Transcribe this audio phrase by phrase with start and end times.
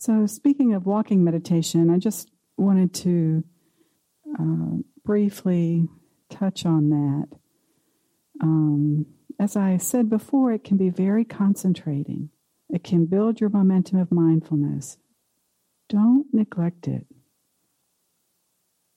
[0.00, 3.42] So, speaking of walking meditation, I just wanted to
[4.38, 5.88] uh, briefly
[6.30, 7.26] touch on that.
[8.40, 9.06] Um,
[9.40, 12.30] as I said before, it can be very concentrating.
[12.70, 14.98] It can build your momentum of mindfulness.
[15.88, 17.06] Don't neglect it.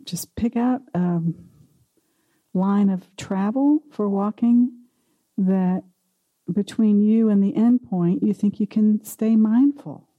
[0.04, 1.22] Just pick out a
[2.54, 4.72] line of travel for walking
[5.38, 5.84] that
[6.52, 10.11] between you and the end point you think you can stay mindful.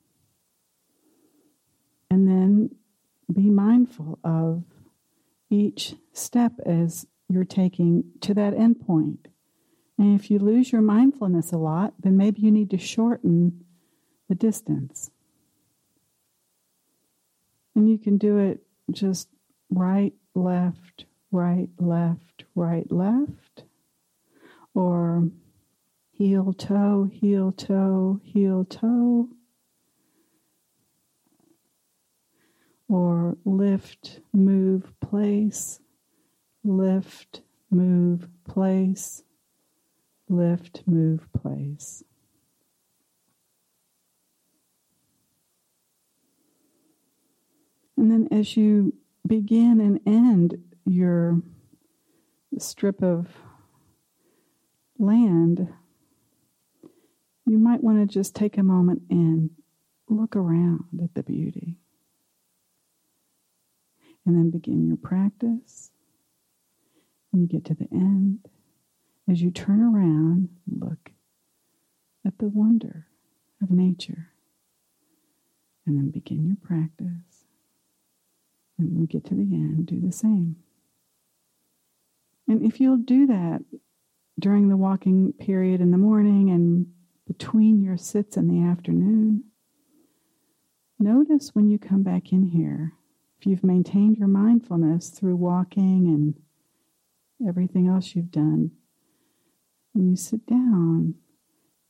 [2.13, 2.69] And then
[3.33, 4.65] be mindful of
[5.49, 9.29] each step as you're taking to that end point.
[9.97, 13.65] And if you lose your mindfulness a lot, then maybe you need to shorten
[14.29, 15.11] the distance.
[17.75, 19.29] And you can do it just
[19.71, 23.65] right, left, right, left, right, left.
[24.75, 25.31] Or
[26.11, 29.31] heel, toe, heel, toe, heel, toe.
[32.93, 35.81] Or lift, move, place,
[36.63, 37.41] lift,
[37.71, 39.23] move, place,
[40.29, 42.05] lift, move, place.
[47.97, 48.93] And then as you
[49.27, 51.41] begin and end your
[52.59, 53.29] strip of
[54.99, 55.73] land,
[57.47, 59.49] you might want to just take a moment and
[60.11, 61.79] look around at the beauty.
[64.25, 65.91] And then begin your practice.
[67.31, 68.41] When you get to the end,
[69.29, 71.11] as you turn around, look
[72.27, 73.07] at the wonder
[73.61, 74.29] of nature.
[75.87, 77.47] And then begin your practice.
[78.79, 80.57] And when you get to the end, do the same.
[82.49, 83.63] And if you'll do that
[84.39, 86.87] during the walking period in the morning and
[87.27, 89.45] between your sits in the afternoon,
[90.99, 92.93] notice when you come back in here,
[93.43, 98.71] if you've maintained your mindfulness through walking and everything else you've done,
[99.93, 101.17] when you sit down,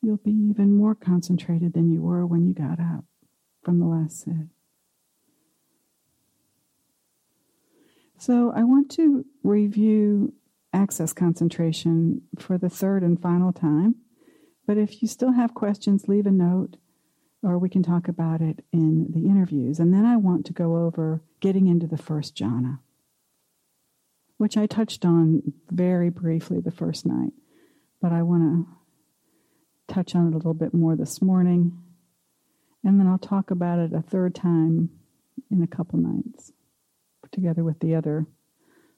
[0.00, 3.04] you'll be even more concentrated than you were when you got up
[3.62, 4.48] from the last sit.
[8.16, 10.32] So, I want to review
[10.72, 13.96] access concentration for the third and final time.
[14.66, 16.78] But if you still have questions, leave a note
[17.42, 19.78] or we can talk about it in the interviews.
[19.78, 22.78] And then I want to go over getting into the first jhana,
[24.38, 27.32] which I touched on very briefly the first night
[28.02, 31.78] but I want to touch on it a little bit more this morning.
[32.84, 34.90] And then I'll talk about it a third time
[35.50, 36.52] in a couple nights,
[37.30, 38.26] together with the other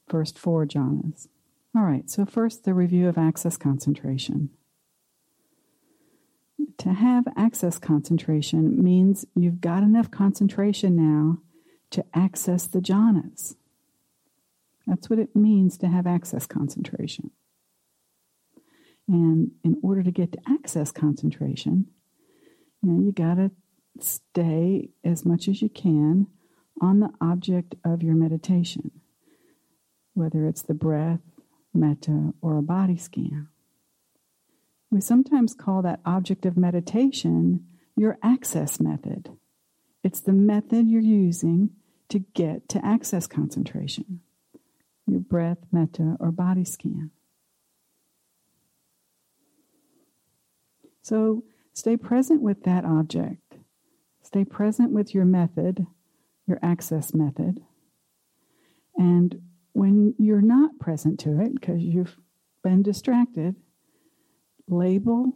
[0.08, 1.28] first four jhanas.
[1.76, 4.50] All right, so first, the review of access concentration.
[6.78, 11.38] To have access concentration means you've got enough concentration now
[11.94, 13.56] to access the jhanas.
[14.86, 17.30] That's what it means to have access concentration.
[19.08, 21.86] And in order to get to access concentration,
[22.82, 23.50] you know, you got to
[24.00, 26.26] stay as much as you can
[26.80, 28.90] on the object of your meditation,
[30.14, 31.20] whether it's the breath,
[31.72, 33.48] metta, or a body scan.
[34.90, 37.66] We sometimes call that object of meditation
[37.96, 39.30] your access method.
[40.02, 41.70] It's the method you're using
[42.14, 44.20] to get to access concentration,
[45.04, 47.10] your breath, metta, or body scan.
[51.02, 51.42] So
[51.72, 53.56] stay present with that object.
[54.22, 55.88] Stay present with your method,
[56.46, 57.64] your access method.
[58.96, 59.42] And
[59.72, 62.16] when you're not present to it because you've
[62.62, 63.56] been distracted,
[64.68, 65.32] label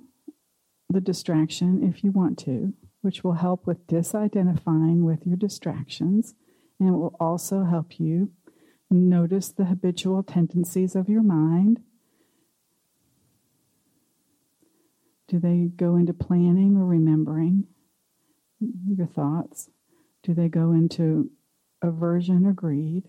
[0.88, 6.36] the distraction if you want to, which will help with disidentifying with your distractions
[6.78, 8.30] and it will also help you
[8.90, 11.80] notice the habitual tendencies of your mind
[15.28, 17.64] Do they go into planning or remembering
[18.60, 19.68] your thoughts?
[20.22, 21.30] Do they go into
[21.82, 23.04] aversion or greed?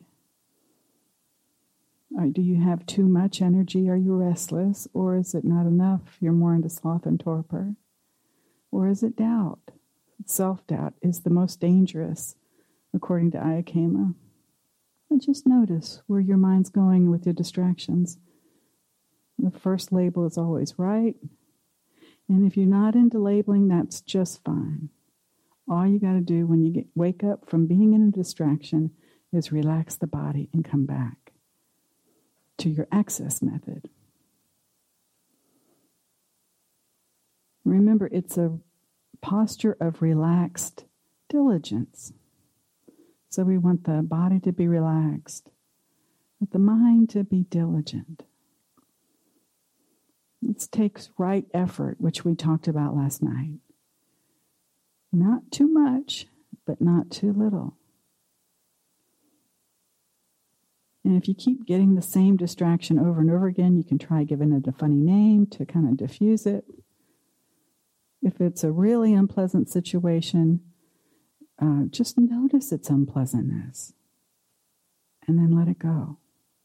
[2.18, 3.90] Or do you have too much energy?
[3.90, 4.88] Are you restless?
[4.94, 6.18] Or is it not enough?
[6.20, 7.76] You're more into sloth and torpor?
[8.70, 9.60] Or is it doubt?
[10.26, 12.36] Self doubt is the most dangerous,
[12.94, 14.16] according to Ayya Khema.
[15.10, 18.18] And just notice where your mind's going with your distractions.
[19.38, 21.16] The first label is always right,
[22.30, 24.90] and if you're not into labeling, that's just fine.
[25.68, 28.92] All you got to do when you get, wake up from being in a distraction
[29.34, 31.34] is relax the body and come back
[32.60, 33.90] to your access method.
[37.66, 38.60] Remember, it's a
[39.22, 40.86] posture of relaxed
[41.30, 42.14] diligence.
[43.30, 45.52] So we want the body to be relaxed,
[46.40, 48.24] but the mind to be diligent.
[50.42, 53.60] It takes right effort, which we talked about last night.
[55.12, 56.28] Not too much,
[56.66, 57.76] but not too little.
[61.04, 64.24] And if you keep getting the same distraction over and over again, you can try
[64.24, 66.66] giving it a funny name to kind of diffuse it.
[68.22, 70.62] If it's a really unpleasant situation,
[71.62, 73.94] uh, just notice its unpleasantness
[75.28, 76.18] and then let it go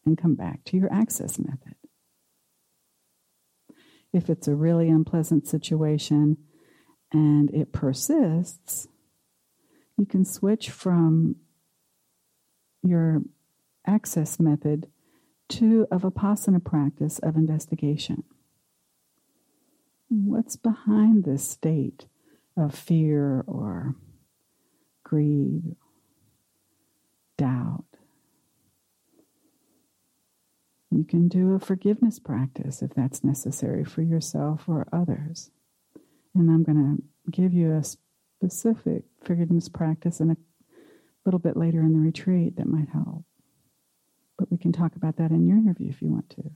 [0.06, 1.74] and come back to your access method.
[4.12, 6.36] If it's a really unpleasant situation
[7.12, 8.86] and it persists,
[9.96, 11.36] you can switch from
[12.82, 13.22] your
[13.86, 14.86] access method
[15.48, 18.24] to a Vipassana practice of investigation.
[20.08, 22.06] What's behind this state
[22.56, 23.96] of fear or
[25.14, 25.76] greed,
[27.38, 27.84] doubt?
[30.90, 35.52] You can do a forgiveness practice if that's necessary for yourself or others.
[36.34, 40.36] And I'm going to give you a specific forgiveness practice in a
[41.24, 43.24] little bit later in the retreat that might help.
[44.36, 46.50] But we can talk about that in your interview if you want to.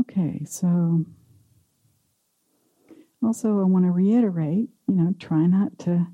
[0.00, 1.04] Okay, so
[3.24, 6.06] also I want to reiterate, you know, try not to,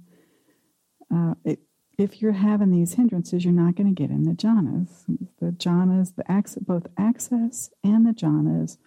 [1.15, 1.61] uh, it,
[1.99, 5.05] if you're having these hindrances, you're not going to get in the jhanas.
[5.41, 8.79] The jhanas, the access, both access and the jhanas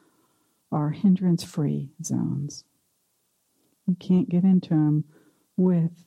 [0.72, 2.64] are hindrance free zones.
[3.86, 5.04] You can't get into them
[5.58, 6.06] with,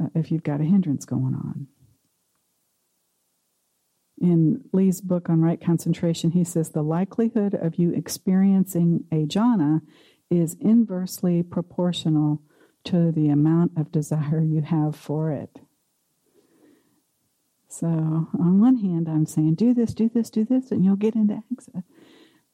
[0.00, 1.66] uh, if you've got a hindrance going on
[4.20, 9.80] in Leigh's book on right concentration, he says the likelihood of you experiencing a jhana
[10.30, 12.40] is inversely proportional
[12.84, 15.58] to the amount of desire you have for it.
[17.68, 21.14] So, on one hand, I'm saying, do this, do this, do this, and you'll get
[21.14, 21.82] into access,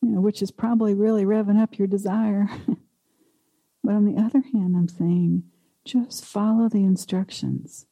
[0.03, 2.49] you know, which is probably really revving up your desire.
[3.85, 5.45] but on the other hand, I'm saying,
[5.87, 7.87] just follow the instructions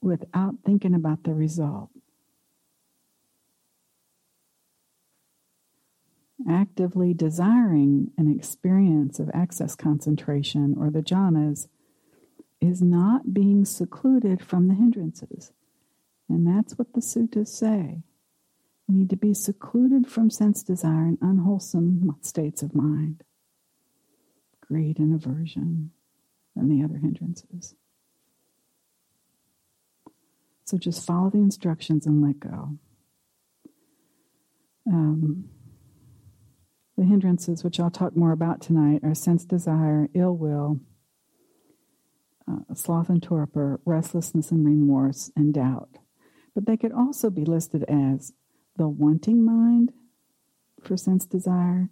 [0.00, 1.90] without thinking about the result.
[6.48, 11.68] Actively desiring an experience of access concentration or the jhanas
[12.60, 15.52] is not being secluded from the hindrances.
[16.28, 18.02] And that's what the suttas say.
[18.88, 23.22] You need to be secluded from sense desire and unwholesome states of mind,
[24.60, 25.90] greed and aversion,
[26.56, 27.74] and the other hindrances.
[30.64, 32.78] So just follow the instructions and let go.
[34.86, 35.48] Um,
[37.00, 40.80] the hindrances, which I'll talk more about tonight, are sense desire, ill will,
[42.46, 45.96] uh, sloth and torpor, restlessness and remorse, and doubt.
[46.54, 48.34] But they could also be listed as
[48.76, 49.94] the wanting mind
[50.82, 51.88] for sense desire,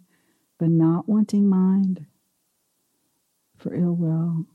[0.59, 2.05] the not wanting mind
[3.57, 4.45] for ill will,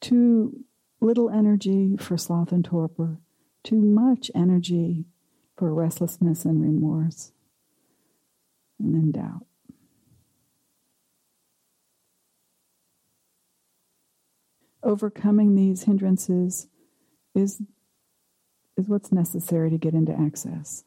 [0.00, 0.64] too
[0.98, 3.18] little energy for sloth and torpor,
[3.62, 5.04] too much energy
[5.58, 7.32] for restlessness and remorse,
[8.82, 9.46] and then doubt.
[14.82, 16.66] Overcoming these hindrances
[17.34, 17.62] is,
[18.76, 20.84] is what's necessary to get into access.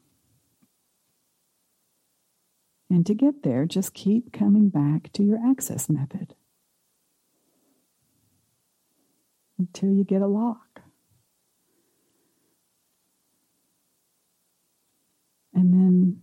[2.89, 6.35] And to get there, just keep coming back to your access method.
[9.57, 10.81] until you get a lock.
[15.53, 16.21] And then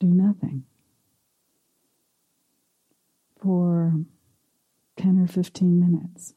[0.00, 0.64] do nothing
[3.42, 3.92] for
[4.96, 6.34] 10 or 15 minutes.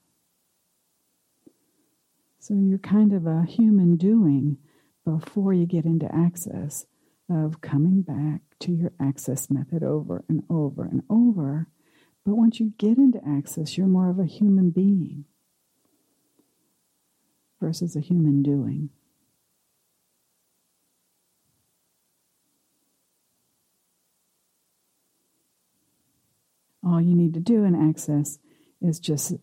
[2.39, 4.57] So you're kind of a human doing
[5.03, 6.85] before you get into access
[7.29, 11.67] of coming back to your access method over and over and over.
[12.23, 15.25] But once you get into access, you're more of a human being
[17.59, 18.89] versus a human doing.
[26.85, 28.37] All you need to do in access
[28.82, 29.34] is just,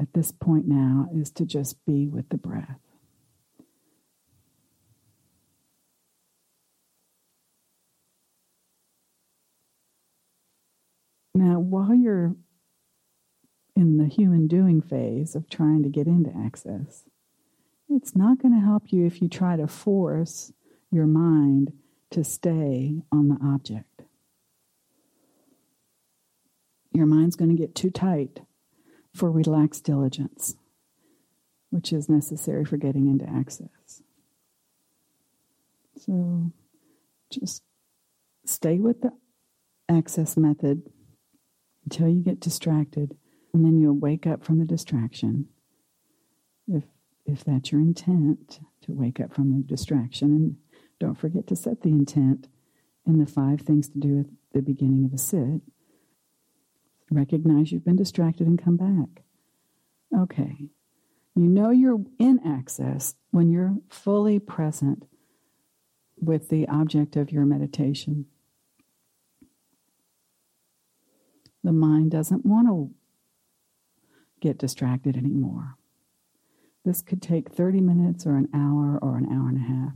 [0.00, 2.78] at this point now, is to just be with the breath.
[11.34, 12.36] Now, while you're
[13.76, 17.04] in the human doing phase of trying to get into access,
[17.88, 20.52] it's not going to help you if you try to force
[20.90, 21.72] your mind
[22.10, 23.93] to stay on the object.
[26.94, 28.40] Your mind's going to get too tight
[29.12, 30.56] for relaxed diligence,
[31.70, 34.02] which is necessary for getting into access.
[35.96, 36.52] So
[37.30, 37.62] just
[38.44, 39.12] stay with the
[39.88, 40.82] access method
[41.84, 43.16] until you get distracted,
[43.52, 45.48] and then you'll wake up from the distraction.
[46.66, 46.84] If
[47.26, 50.56] if that's your intent to wake up from the distraction, and
[51.00, 52.48] don't forget to set the intent
[53.06, 55.62] in the five things to do at the beginning of a sit.
[57.10, 59.22] Recognize you've been distracted and come back.
[60.16, 60.68] Okay.
[61.34, 65.06] You know you're in access when you're fully present
[66.20, 68.26] with the object of your meditation.
[71.62, 72.94] The mind doesn't want to
[74.40, 75.76] get distracted anymore.
[76.84, 79.94] This could take 30 minutes or an hour or an hour and a half.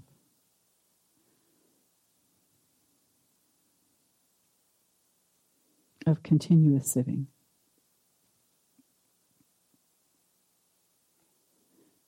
[6.08, 7.26] Of continuous sitting.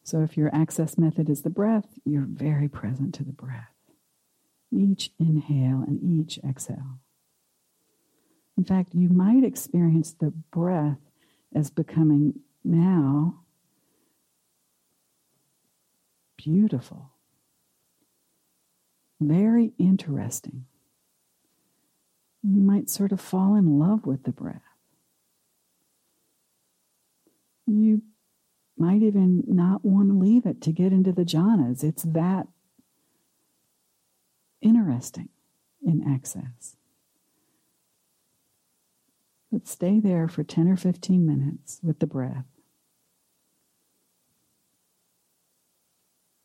[0.03, 3.75] So, if your access method is the breath, you're very present to the breath.
[4.73, 7.01] Each inhale and each exhale.
[8.57, 11.01] In fact, you might experience the breath
[11.55, 13.41] as becoming now
[16.39, 17.11] beautiful,
[19.21, 20.65] very interesting.
[22.43, 24.63] You might sort of fall in love with the breath.
[27.67, 28.03] You
[28.77, 31.85] might even not want to leave it to get into the jhanas.
[31.85, 32.49] It's that
[34.63, 35.29] interesting
[35.85, 36.77] in access.
[39.53, 42.47] But stay there for 10 or 15 minutes with the breath.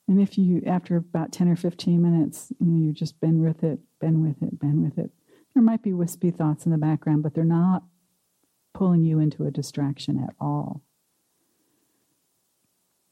[0.08, 3.64] And if you, after about 10 or 15 minutes, you know, you've just been with
[3.64, 5.12] it, been with it, been with it,
[5.56, 7.84] there might be wispy thoughts in the background, but they're not
[8.74, 10.82] pulling you into a distraction at all.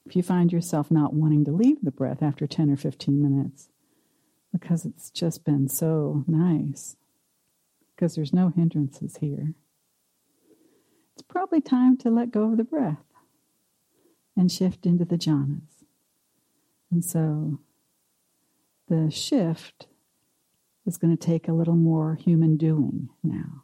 [0.06, 3.70] If you find yourself not wanting to leave the breath after 10 or 15 minutes
[4.52, 6.98] because it's just been so nice,
[7.96, 9.54] because there's no hindrances here,
[11.14, 13.06] it's probably time to let go of the breath
[14.36, 15.86] and shift into the jhanas.
[16.92, 17.60] And so
[18.90, 19.88] the shift
[20.86, 23.64] is going to take a little more human doing now.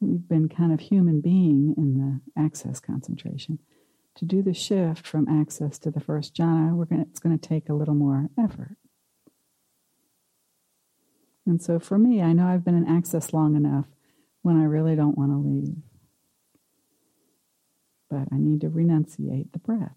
[0.00, 3.58] We've been kind of human being in the access concentration.
[4.16, 7.36] To do the shift from access to the first jhana, we're going to, it's going
[7.38, 8.76] to take a little more effort.
[11.46, 13.86] And so for me, I know I've been in access long enough
[14.42, 15.76] when I really don't want to leave.
[18.08, 19.96] But I need to renunciate the breath.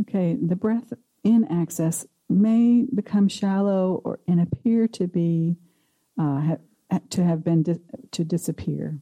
[0.00, 0.92] Okay, the breath
[1.22, 5.56] in access may become shallow or and appear to be
[6.18, 6.56] uh,
[7.10, 7.80] to have been di-
[8.12, 9.00] to disappear.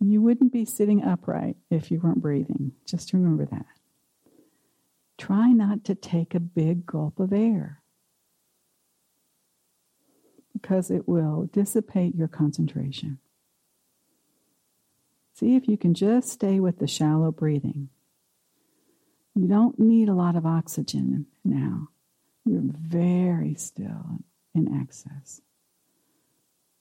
[0.00, 2.72] You wouldn't be sitting upright if you weren't breathing.
[2.86, 3.66] Just remember that.
[5.16, 7.82] Try not to take a big gulp of air
[10.52, 13.18] because it will dissipate your concentration.
[15.34, 17.90] See if you can just stay with the shallow breathing.
[19.38, 21.90] You don't need a lot of oxygen now.
[22.44, 24.18] You're very still
[24.52, 25.40] in access.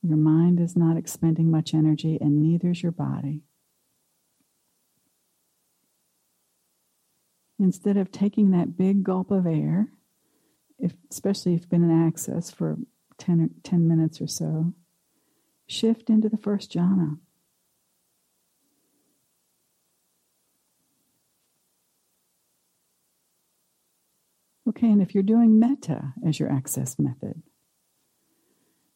[0.02, 3.44] Your mind is not expending much energy, and neither is your body.
[7.60, 9.90] Instead of taking that big gulp of air,
[10.80, 12.78] if, especially if you've been in access for
[13.20, 14.74] 10, or 10 minutes or so,
[15.68, 17.20] shift into the first jhana.
[24.68, 27.42] Okay, and if you're doing metta as your access method,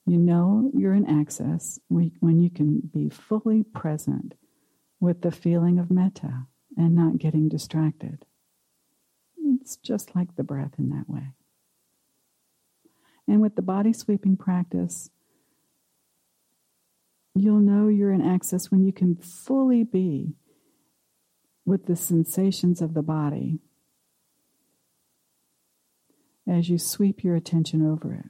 [0.05, 4.33] you know you're in access when you can be fully present
[4.99, 8.25] with the feeling of metta and not getting distracted.
[9.37, 11.33] It's just like the breath in that way.
[13.27, 15.09] And with the body sweeping practice,
[17.33, 20.35] you'll know you're in access when you can fully be
[21.65, 23.59] with the sensations of the body
[26.51, 28.25] as you sweep your attention over it.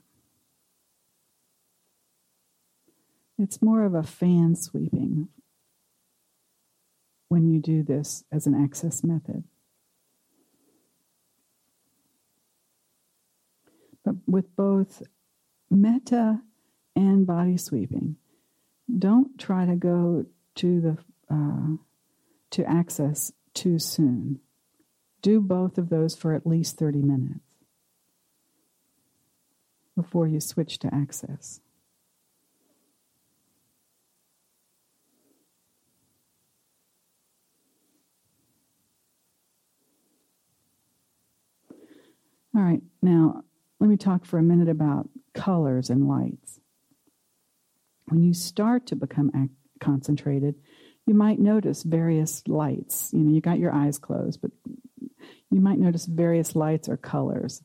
[3.39, 5.29] It's more of a fan sweeping
[7.29, 9.43] when you do this as an access method.
[14.05, 15.01] But with both
[15.71, 16.41] metta
[16.95, 18.17] and body sweeping,
[18.99, 20.97] don't try to go to the
[21.33, 21.77] uh,
[22.51, 24.41] to access too soon.
[25.23, 27.50] Do both of those for at least 30 minutes
[29.95, 31.61] before you switch to access.
[42.53, 43.43] All right, now
[43.79, 46.59] let me talk for a minute about colors and lights.
[48.07, 50.55] When you start to become ac- concentrated,
[51.05, 53.09] you might notice various lights.
[53.13, 54.51] You know, you got your eyes closed, but
[55.49, 57.63] you might notice various lights or colors.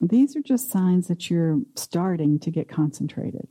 [0.00, 3.48] These are just signs that you're starting to get concentrated.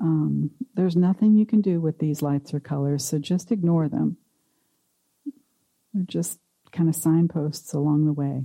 [0.00, 4.16] Um, there's nothing you can do with these lights or colors, so just ignore them.
[5.94, 6.40] They're just
[6.72, 8.44] kind of signposts along the way.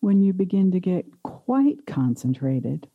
[0.00, 2.88] When you begin to get quite concentrated,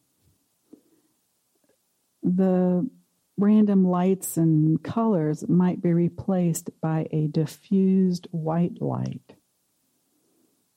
[2.22, 2.89] the
[3.38, 9.36] random lights and colors might be replaced by a diffused white light.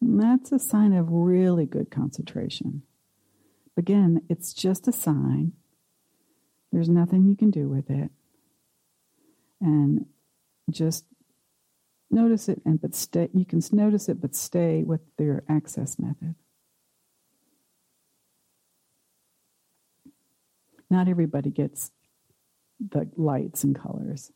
[0.00, 2.82] That's a sign of really good concentration.
[3.76, 5.52] Again, it's just a sign.
[6.72, 8.10] There's nothing you can do with it.
[9.60, 10.06] And
[10.70, 11.04] just
[12.10, 16.34] notice it and but stay you can notice it but stay with your access method.
[20.88, 21.90] Not everybody gets
[22.78, 24.30] the lights and colors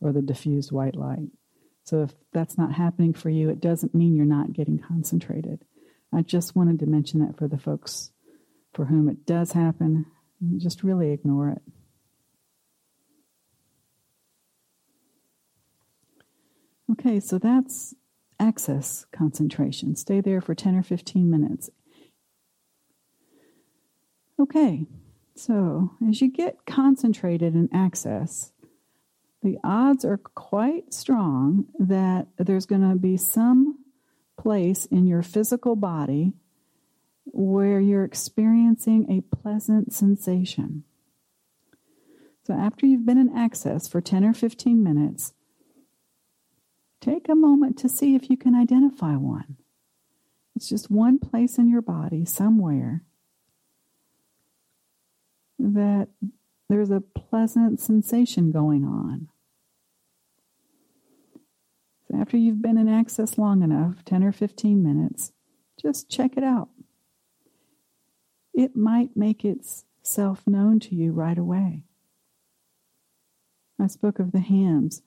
[0.00, 1.28] or the diffused white light.
[1.84, 5.64] So if that's not happening for you, it doesn't mean you're not getting concentrated.
[6.12, 8.10] I just wanted to mention that for the folks
[8.72, 10.06] for whom it does happen,
[10.56, 11.62] just really ignore it.
[16.92, 17.94] Okay, so that's
[18.38, 19.96] access concentration.
[19.96, 21.70] Stay there for 10 or 15 minutes.
[24.40, 24.86] Okay,
[25.34, 28.52] so as you get concentrated in access,
[29.44, 33.78] the odds are quite strong that there's going to be some
[34.38, 36.32] place in your physical body
[37.26, 40.82] where you're experiencing a pleasant sensation.
[42.46, 45.34] So, after you've been in access for 10 or 15 minutes,
[47.02, 49.56] take a moment to see if you can identify one.
[50.56, 53.02] It's just one place in your body, somewhere,
[55.58, 56.08] that
[56.70, 59.28] there's a pleasant sensation going on.
[62.18, 65.32] After you've been in access long enough 10 or 15 minutes
[65.80, 66.68] just check it out
[68.54, 71.82] it might make itself known to you right away.
[73.80, 75.02] I spoke of the hands.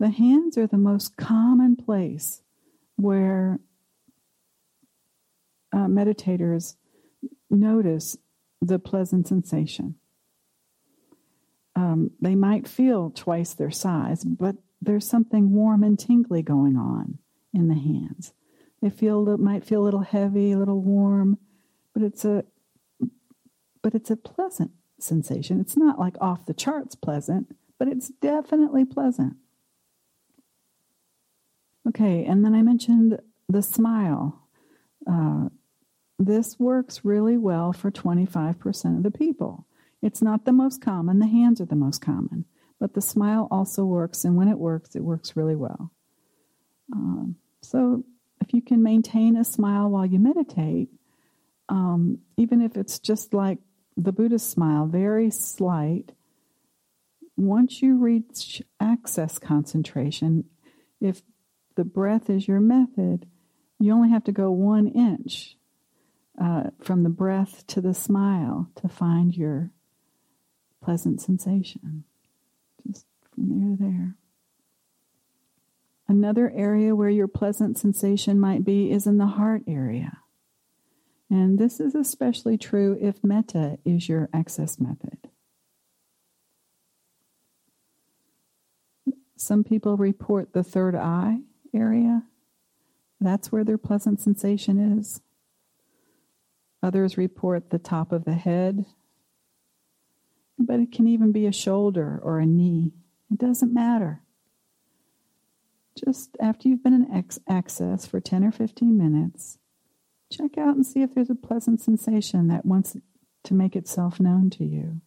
[0.00, 2.42] The hands are the most common place
[2.96, 3.60] where
[5.72, 6.74] uh, meditators
[7.48, 8.16] notice
[8.60, 9.94] the pleasant sensation.
[11.76, 17.18] Um, they might feel twice their size, but there's something warm and tingly going on
[17.52, 18.32] in the hands.
[18.80, 21.38] They feel it might feel a little heavy, a little warm,
[21.94, 22.44] but it's a
[23.82, 25.60] but it's a pleasant sensation.
[25.60, 29.36] It's not like off the charts pleasant, but it's definitely pleasant.
[31.88, 34.42] Okay, and then I mentioned the smile.
[35.10, 35.48] Uh,
[36.18, 39.66] this works really well for 25% of the people.
[40.02, 42.44] It's not the most common, the hands are the most common,
[42.80, 45.90] but the smile also works, and when it works, it works really well.
[46.92, 48.04] Um, so
[48.40, 50.88] if you can maintain a smile while you meditate,
[51.68, 53.58] um, even if it's just like
[53.96, 56.12] the Buddhist smile, very slight.
[57.36, 60.44] Once you reach access concentration,
[61.00, 61.22] if
[61.74, 63.26] the breath is your method,
[63.78, 65.56] you only have to go one inch
[66.40, 69.70] uh, from the breath to the smile to find your
[70.82, 72.04] pleasant sensation.
[73.38, 74.14] From there to there.
[76.08, 80.18] Another area where your pleasant sensation might be is in the heart area.
[81.30, 85.18] And this is especially true if metta is your access method.
[89.36, 91.38] Some people report the third eye
[91.72, 92.24] area.
[93.20, 95.20] That's where their pleasant sensation is.
[96.82, 98.86] Others report the top of the head.
[100.58, 102.94] But it can even be a shoulder or a knee.
[103.30, 104.22] It doesn't matter.
[105.96, 109.58] Just after you've been in access for 10 or 15 minutes,
[110.30, 112.96] check out and see if there's a pleasant sensation that wants
[113.44, 115.00] to make itself known to you.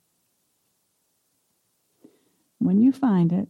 [2.59, 3.47] When you find it,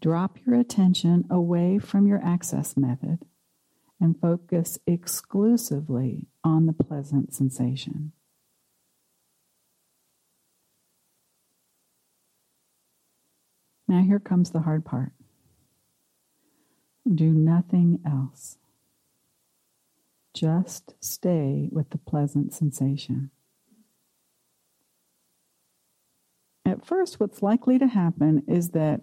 [0.00, 3.24] drop your attention away from your access method
[4.00, 8.12] and focus exclusively on the pleasant sensation.
[13.92, 15.12] Now, here comes the hard part.
[17.06, 18.56] Do nothing else.
[20.32, 23.30] Just stay with the pleasant sensation.
[26.64, 29.02] At first, what's likely to happen is that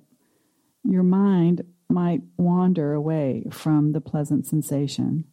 [0.83, 5.25] your mind might wander away from the pleasant sensation,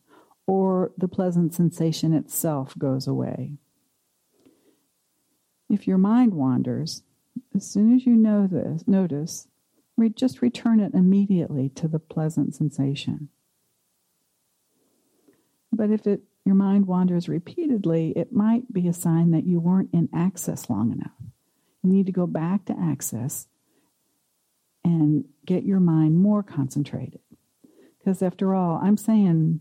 [0.46, 3.52] or the pleasant sensation itself goes away.
[5.70, 7.04] If your mind wanders,
[7.54, 9.48] as soon as you know this, notice,
[9.96, 13.28] we just return it immediately to the pleasant sensation.
[15.72, 19.90] But if it your mind wanders repeatedly, it might be a sign that you weren't
[19.92, 21.10] in access long enough.
[21.82, 23.48] You need to go back to access
[24.84, 27.18] and get your mind more concentrated.
[27.98, 29.60] Because after all, I'm saying,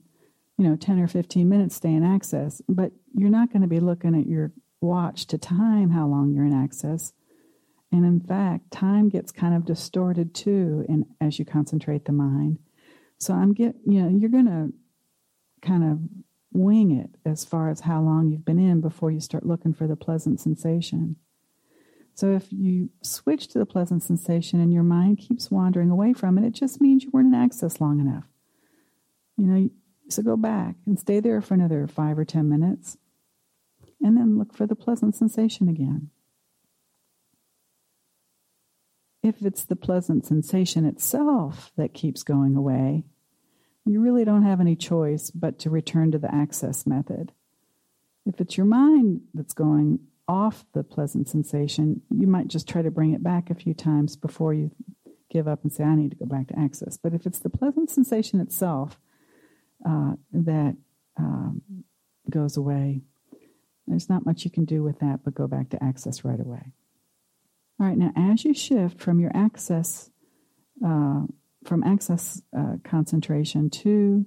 [0.59, 3.79] you know, 10 or 15 minutes stay in access, but you're not going to be
[3.79, 7.13] looking at your watch to time how long you're in access.
[7.91, 12.59] And in fact, time gets kind of distorted too in, as you concentrate the mind.
[13.17, 14.73] So I'm get you know, you're to
[15.61, 15.99] kind of
[16.51, 19.87] wing it as far as how long you've been in before you start looking for
[19.87, 21.17] the pleasant sensation.
[22.13, 26.37] So if you switch to the pleasant sensation and your mind keeps wandering away from
[26.37, 28.23] it, it just means you weren't in access long enough.
[29.37, 29.69] You know,
[30.09, 32.97] so go back and stay there for another five or ten minutes
[34.01, 36.09] and then look for the pleasant sensation again.
[39.25, 43.05] If it's the pleasant sensation itself that keeps going away,
[43.83, 47.31] you really don't have any choice but to return to the access method.
[48.27, 52.91] If it's your mind that's going off the pleasant sensation, you might just try to
[52.91, 54.69] bring it back a few times before you
[55.31, 56.95] give up and say, I need to go back to access.
[56.95, 58.99] But if it's the pleasant sensation itself
[59.83, 60.77] uh, that
[61.17, 61.63] um,
[62.29, 63.01] goes away,
[63.87, 66.73] there's not much you can do with that but go back to access right away.
[67.79, 70.09] All right, now as you shift from your access
[70.85, 71.23] uh,
[71.63, 74.25] from access uh, concentration to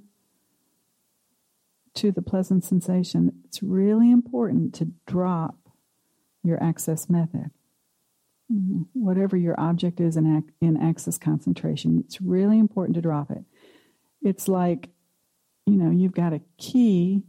[1.94, 5.56] to the pleasant sensation, it's really important to drop
[6.44, 7.50] your access method.
[8.52, 8.82] Mm-hmm.
[8.92, 13.44] Whatever your object is in, ac- in access concentration, it's really important to drop it.
[14.22, 14.90] It's like,
[15.66, 17.24] you know, you've got a key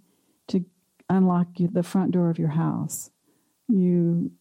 [0.50, 0.64] to
[1.10, 3.10] unlock the front door of your house.
[3.68, 4.32] You,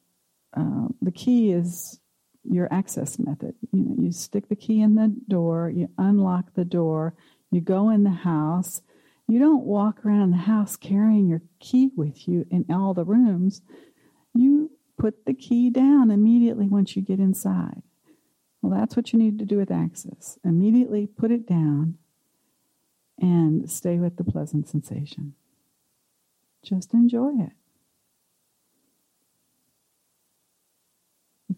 [0.57, 2.01] uh, the key is
[2.45, 3.55] your access method.
[3.73, 7.15] You know, you stick the key in the door, you unlock the door,
[7.51, 8.83] you go in the house.
[9.31, 13.61] You don't walk around the house carrying your key with you in all the rooms.
[14.35, 17.83] You put the key down immediately once you get inside.
[18.63, 20.39] Well, that's what you need to do with access.
[20.45, 21.99] Immediately put it down
[23.19, 25.35] and stay with the pleasant sensation.
[26.65, 27.53] Just enjoy it.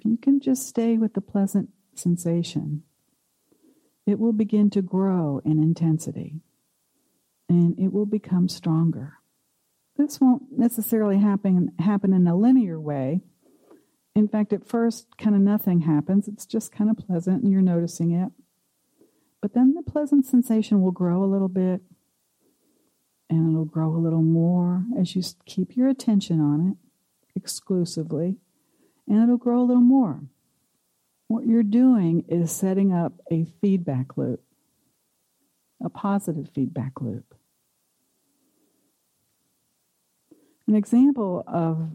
[0.01, 2.83] If you can just stay with the pleasant sensation,
[4.07, 6.41] it will begin to grow in intensity
[7.51, 9.19] and it will become stronger.
[9.99, 13.21] This won't necessarily happen, happen in a linear way.
[14.15, 16.29] In fact, at first, kind of nothing happens.
[16.29, 18.33] It's just kind of pleasant and you're noticing it.
[19.43, 21.83] But then the pleasant sensation will grow a little bit
[23.29, 26.77] and it'll grow a little more as you keep your attention on it
[27.37, 28.39] exclusively
[29.11, 30.21] and it'll grow a little more.
[31.27, 34.41] What you're doing is setting up a feedback loop,
[35.85, 37.35] a positive feedback loop.
[40.69, 41.91] An example of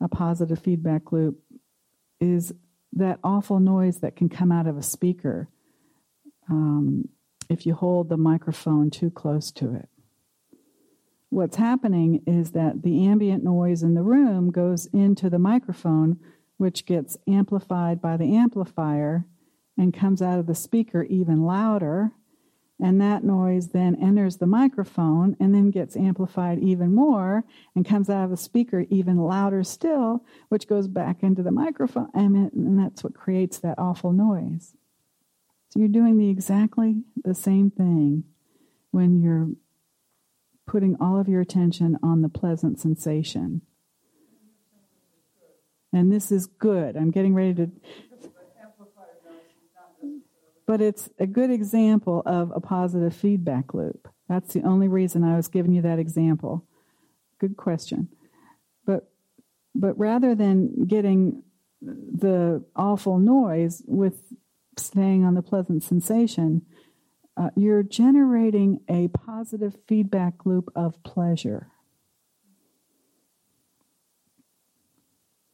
[0.00, 1.38] a positive feedback loop
[2.18, 2.54] is
[2.94, 5.48] that awful noise that can come out of a speaker
[6.48, 7.10] um,
[7.50, 9.88] if you hold the microphone too close to it.
[11.28, 16.18] What's happening is that the ambient noise in the room goes into the microphone
[16.58, 19.24] which gets amplified by the amplifier
[19.76, 22.12] and comes out of the speaker even louder.
[22.80, 27.42] And that noise then enters the microphone and then gets amplified even more
[27.74, 32.08] and comes out of the speaker even louder still, which goes back into the microphone.
[32.14, 34.74] And that's what creates that awful noise.
[35.70, 38.24] So you're doing the exactly the same thing
[38.90, 39.48] when you're
[40.66, 43.62] putting all of your attention on the pleasant sensation.
[45.92, 46.96] And this is good.
[46.96, 47.70] I'm getting ready to.
[50.66, 54.06] But it's a good example of a positive feedback loop.
[54.28, 56.66] That's the only reason I was giving you that example.
[57.38, 58.08] Good question.
[58.84, 59.10] But
[59.74, 61.42] but rather than getting
[61.80, 64.32] the awful noise with
[64.76, 66.62] staying on the pleasant sensation,
[67.36, 71.68] uh, you're generating a positive feedback loop of pleasure.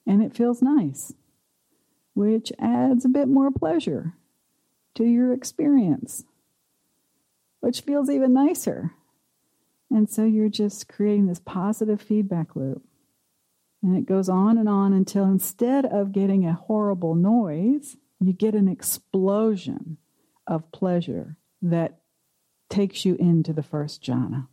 [0.07, 1.13] And it feels nice,
[2.15, 4.15] which adds a bit more pleasure
[4.95, 6.25] to your experience,
[7.61, 8.93] which feels even nicer.
[9.91, 12.83] And so you're just creating this positive feedback loop.
[13.83, 18.55] And it goes on and on until instead of getting a horrible noise, you get
[18.55, 19.99] an explosion
[20.47, 22.01] of pleasure that
[22.71, 24.49] takes you into the first jhana.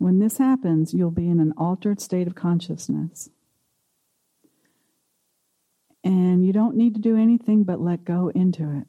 [0.00, 3.28] When this happens, you'll be in an altered state of consciousness.
[6.02, 8.86] And you don't need to do anything but let go into it.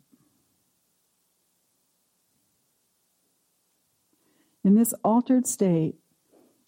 [4.63, 5.95] In this altered state,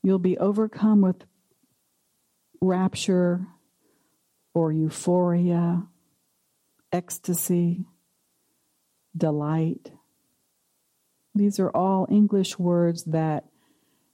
[0.01, 1.23] you'll be overcome with
[2.59, 3.47] rapture
[4.53, 5.87] or euphoria,
[6.91, 7.85] ecstasy,
[9.15, 9.93] delight.
[11.33, 13.45] These are all English words that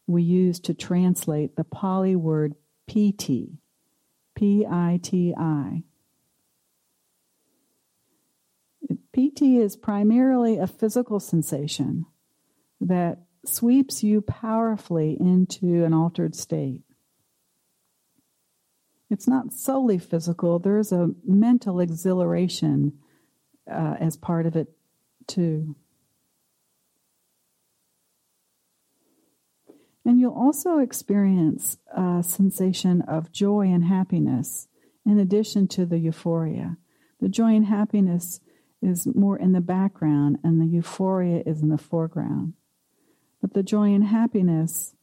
[0.10, 2.56] we use to translate the Pali word
[2.88, 3.60] piti,
[4.36, 5.84] P I T I.
[9.14, 12.06] Piti is primarily a physical sensation
[12.82, 16.82] that sweeps you powerfully into an altered state.
[19.12, 22.94] It's not solely physical, there's a mental exhilaration
[23.70, 24.70] uh, as part of it,
[25.28, 25.76] too.
[30.10, 34.68] And you'll also experience a sensation of joy and happiness
[35.06, 36.78] in addition to the euphoria.
[37.22, 38.40] The joy and happiness
[38.82, 42.54] is more in the background, and the euphoria is in the foreground.
[43.40, 44.96] But the joy and happiness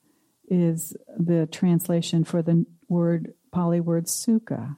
[0.49, 4.75] is the translation for the word Pali word sukha,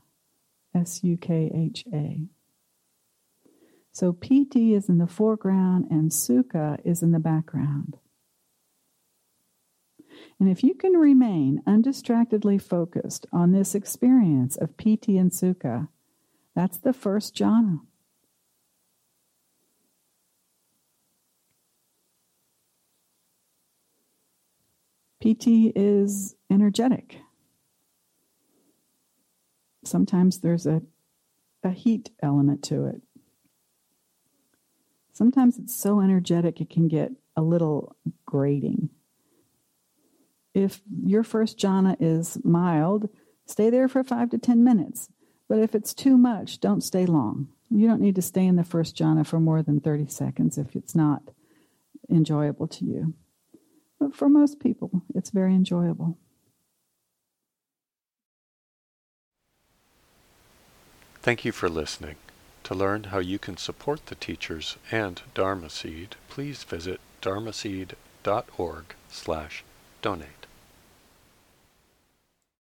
[0.75, 2.27] S U K H A.
[3.93, 7.97] So piti is in the foreground and sukha is in the background.
[10.39, 15.89] And if you can remain undistractedly focused on this experience of piti and sukha,
[16.55, 17.81] that's the first jhana.
[25.21, 27.19] Piti is energetic.
[29.85, 30.83] Sometimes there's a,
[31.65, 33.03] a heat element to it.
[35.13, 38.91] Sometimes it's so energetic it can get a little grating.
[40.59, 43.09] If your first jhana is mild,
[43.47, 45.09] stay there for five to ten minutes.
[45.49, 47.47] But if it's too much, don't stay long.
[47.71, 50.75] You don't need to stay in the first jhana for more than 30 seconds if
[50.75, 51.23] it's not
[52.11, 53.15] enjoyable to you.
[54.01, 56.19] But for most people, it's very enjoyable.
[61.23, 62.17] Thank you for listening.
[62.65, 69.65] To learn how you can support the teachers and Dharma Seed, please visit dharmaseed.org slash
[70.03, 70.38] donate.